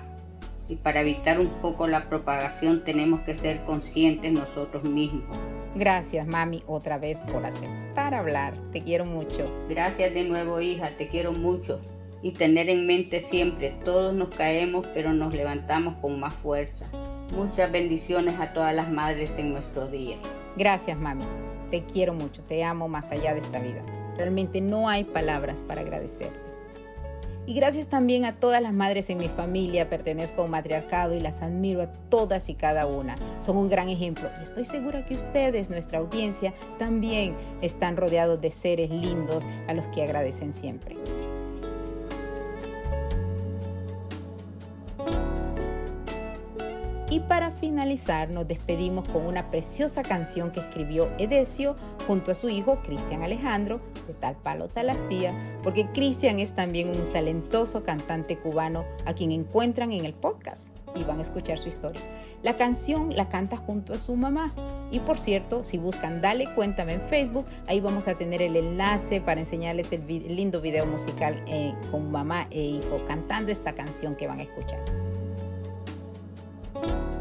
Y 0.69 0.77
para 0.77 1.01
evitar 1.01 1.41
un 1.41 1.49
poco 1.61 1.89
la 1.89 2.09
propagación 2.09 2.85
tenemos 2.85 3.21
que 3.23 3.35
ser 3.35 3.65
conscientes 3.65 4.33
nosotros 4.33 4.85
mismos. 4.85 5.37
Gracias, 5.75 6.27
mami, 6.27 6.63
otra 6.67 6.99
vez 6.99 7.23
por 7.23 7.45
aceptar 7.45 8.15
hablar. 8.15 8.55
Te 8.73 8.83
quiero 8.83 9.05
mucho. 9.05 9.53
Gracias 9.69 10.15
de 10.15 10.25
nuevo, 10.25 10.61
hija. 10.61 10.91
Te 10.97 11.09
quiero 11.09 11.33
mucho. 11.33 11.81
Y 12.23 12.33
tener 12.33 12.69
en 12.69 12.87
mente 12.87 13.21
siempre, 13.21 13.75
todos 13.85 14.15
nos 14.15 14.29
caemos, 14.29 14.87
pero 14.95 15.13
nos 15.13 15.35
levantamos 15.35 15.95
con 16.01 16.21
más 16.21 16.35
fuerza. 16.35 16.87
Muchas 17.33 17.71
bendiciones 17.71 18.41
a 18.41 18.53
todas 18.53 18.75
las 18.75 18.91
madres 18.91 19.31
en 19.37 19.53
nuestro 19.53 19.87
día. 19.87 20.17
Gracias, 20.57 20.99
mami. 20.99 21.25
Te 21.71 21.85
quiero 21.85 22.13
mucho, 22.13 22.43
te 22.43 22.65
amo 22.65 22.89
más 22.89 23.13
allá 23.13 23.35
de 23.35 23.41
esta 23.41 23.61
vida. 23.61 23.83
Realmente 24.17 24.61
no 24.61 24.89
hay 24.89 25.05
palabras 25.05 25.63
para 25.67 25.83
agradecerte. 25.83 26.51
Y 27.47 27.55
gracias 27.55 27.87
también 27.87 28.25
a 28.25 28.37
todas 28.37 28.61
las 28.61 28.73
madres 28.73 29.11
en 29.11 29.19
mi 29.19 29.29
familia, 29.29 29.89
pertenezco 29.89 30.43
a 30.43 30.45
un 30.45 30.51
matriarcado 30.51 31.15
y 31.15 31.21
las 31.21 31.43
admiro 31.43 31.83
a 31.83 31.87
todas 32.09 32.49
y 32.49 32.55
cada 32.55 32.87
una. 32.87 33.17
Son 33.41 33.57
un 33.57 33.69
gran 33.69 33.89
ejemplo 33.89 34.29
y 34.41 34.45
estoy 34.45 34.65
segura 34.65 35.05
que 35.05 35.15
ustedes, 35.15 35.71
nuestra 35.71 35.99
audiencia, 35.99 36.53
también 36.79 37.35
están 37.63 37.97
rodeados 37.97 38.41
de 38.41 38.51
seres 38.51 38.91
lindos 38.91 39.45
a 39.69 39.75
los 39.75 39.87
que 39.89 40.03
agradecen 40.03 40.53
siempre. 40.53 40.97
Y 47.11 47.19
para 47.19 47.51
finalizar 47.51 48.31
nos 48.31 48.47
despedimos 48.47 49.09
con 49.09 49.27
una 49.27 49.51
preciosa 49.51 50.05
canción 50.05 50.53
que 50.53 50.61
escribió 50.61 51.11
Edesio 51.19 51.75
junto 52.07 52.31
a 52.31 52.37
su 52.37 52.49
hijo 52.49 52.79
Cristian 52.83 53.25
Alejandro, 53.25 53.79
de 54.07 54.15
tal 54.15 54.37
palo 54.37 54.69
tal 54.69 54.91
astilla, 54.91 55.35
porque 55.65 55.89
Cristian 55.89 56.39
es 56.39 56.55
también 56.55 56.89
un 56.89 57.13
talentoso 57.13 57.83
cantante 57.83 58.39
cubano 58.39 58.85
a 59.07 59.13
quien 59.13 59.33
encuentran 59.33 59.91
en 59.91 60.05
el 60.05 60.15
podcast 60.15 60.77
y 60.95 61.03
van 61.03 61.19
a 61.19 61.23
escuchar 61.23 61.59
su 61.59 61.67
historia. 61.67 62.01
La 62.45 62.57
canción 62.57 63.15
la 63.17 63.29
canta 63.29 63.57
junto 63.57 63.93
a 63.93 63.99
su 63.99 64.15
mamá. 64.15 64.55
Y 64.93 65.01
por 65.01 65.19
cierto, 65.19 65.65
si 65.65 65.79
buscan 65.79 66.21
Dale 66.21 66.53
Cuéntame 66.55 66.95
en 66.95 67.03
Facebook, 67.03 67.47
ahí 67.67 67.81
vamos 67.81 68.07
a 68.07 68.15
tener 68.15 68.41
el 68.41 68.57
enlace 68.57 69.21
para 69.21 69.41
enseñarles 69.41 69.93
el 69.93 70.07
lindo 70.07 70.61
video 70.61 70.87
musical 70.87 71.43
eh, 71.49 71.75
con 71.91 72.11
mamá 72.11 72.47
e 72.51 72.61
hijo 72.61 73.03
cantando 73.07 73.51
esta 73.51 73.73
canción 73.73 74.15
que 74.15 74.29
van 74.29 74.39
a 74.39 74.45
escuchar. 74.45 75.10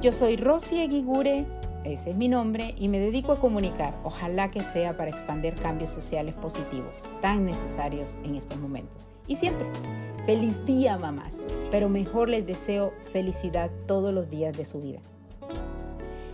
Yo 0.02 0.14
soy 0.14 0.38
Rosy 0.38 0.80
Eguigure, 0.80 1.46
ese 1.84 2.12
es 2.12 2.16
mi 2.16 2.30
nombre, 2.30 2.74
y 2.78 2.88
me 2.88 3.00
dedico 3.00 3.34
a 3.34 3.40
comunicar, 3.42 4.00
ojalá 4.06 4.48
que 4.48 4.62
sea 4.62 4.96
para 4.96 5.10
expandir 5.10 5.56
cambios 5.56 5.90
sociales 5.90 6.36
positivos, 6.36 7.04
tan 7.20 7.44
necesarios 7.44 8.16
en 8.24 8.36
estos 8.36 8.58
momentos. 8.60 9.06
Y 9.28 9.36
siempre, 9.36 9.66
feliz 10.26 10.64
día 10.64 10.98
mamás, 10.98 11.42
pero 11.70 11.90
mejor 11.90 12.30
les 12.30 12.48
deseo 12.48 12.94
felicidad 13.12 13.70
todos 13.88 14.14
los 14.14 14.30
días 14.30 14.58
de 14.58 14.64
su 14.64 14.80
vida. 14.80 15.00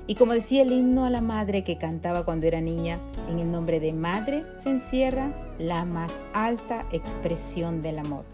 Y 0.05 0.13
como 0.13 0.33
decía 0.33 0.61
el 0.61 0.71
himno 0.71 1.03
a 1.03 1.09
la 1.09 1.21
madre 1.21 1.63
que 1.63 1.79
cantaba 1.79 2.23
cuando 2.23 2.45
era 2.45 2.61
niña, 2.61 2.99
en 3.31 3.39
el 3.39 3.51
nombre 3.51 3.79
de 3.79 3.93
madre 3.93 4.43
se 4.53 4.69
encierra 4.69 5.33
la 5.57 5.85
más 5.85 6.21
alta 6.33 6.85
expresión 6.91 7.81
del 7.81 7.97
amor, 7.97 8.25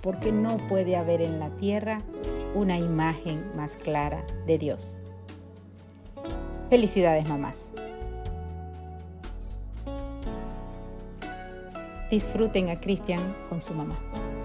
porque 0.00 0.30
no 0.30 0.58
puede 0.68 0.94
haber 0.94 1.22
en 1.22 1.40
la 1.40 1.50
tierra 1.56 2.04
una 2.56 2.78
imagen 2.78 3.44
más 3.54 3.76
clara 3.76 4.24
de 4.46 4.56
Dios. 4.56 4.96
Felicidades 6.70 7.28
mamás. 7.28 7.74
Disfruten 12.10 12.70
a 12.70 12.80
Cristian 12.80 13.20
con 13.50 13.60
su 13.60 13.74
mamá 13.74 13.98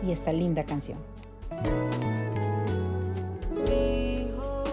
y 0.05 0.11
esta 0.11 0.33
linda 0.33 0.65
canción. 0.65 0.97
Hijo, 3.65 4.63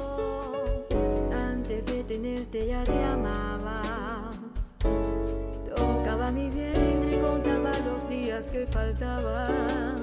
antes 1.33 1.87
de 1.87 2.03
tenerte 2.03 2.67
ya 2.67 2.83
te 2.83 3.05
amaba. 3.05 4.31
Tocaba 5.77 6.33
mi 6.33 6.51
vientre 6.51 7.19
y 7.19 7.21
contaba 7.21 7.71
los 7.87 8.09
días 8.09 8.51
que 8.51 8.67
faltaban 8.67 9.98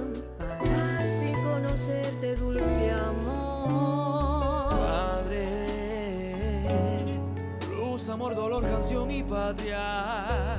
dolor, 8.33 8.63
canción 8.63 9.11
y 9.11 9.21
patria. 9.21 10.57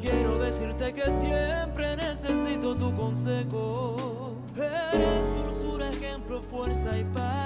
Quiero 0.00 0.38
decirte 0.38 0.94
que 0.94 1.04
siempre 1.04 1.96
necesito 1.96 2.76
tu 2.76 2.94
consejo. 2.94 4.34
Eres 4.56 5.26
dulzura, 5.42 5.90
ejemplo, 5.90 6.42
fuerza 6.42 6.96
y 6.96 7.04
paz. 7.04 7.37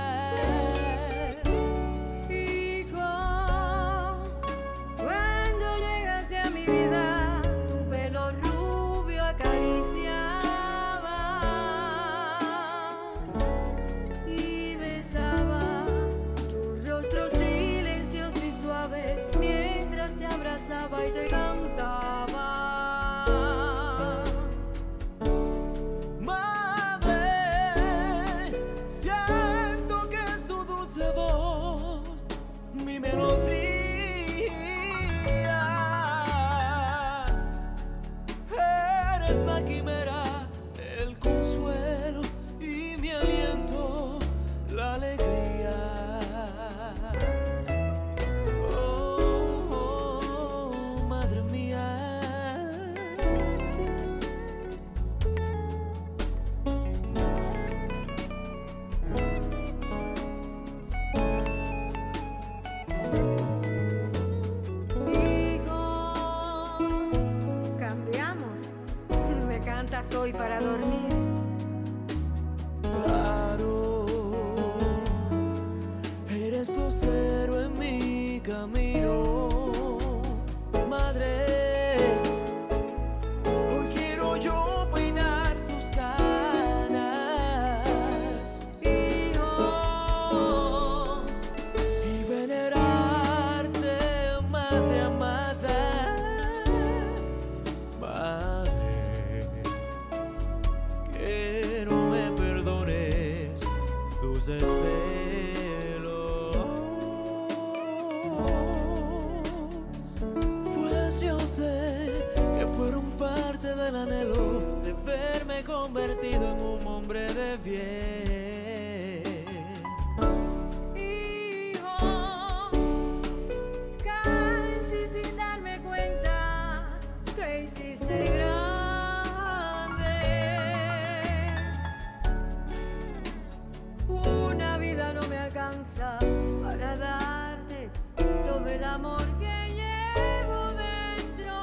Alcanza 135.73 136.19
para 136.63 136.97
darte 136.97 137.91
todo 138.17 138.67
el 138.67 138.85
amor 138.85 139.25
que 139.39 139.75
llevo 139.75 140.67
dentro. 140.77 141.55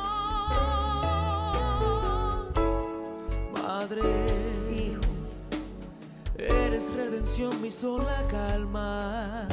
Madre, 3.61 4.01
hijo, 4.71 5.01
eres 6.37 6.91
redención, 6.93 7.61
mi 7.61 7.71
sola 7.71 8.23
calma. 8.29 9.47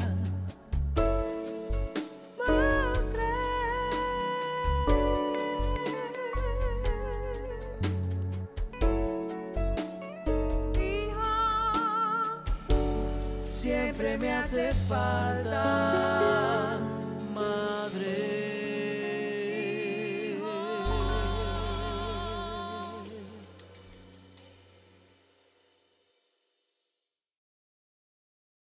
Haces 14.56 14.76
falta. 14.88 16.05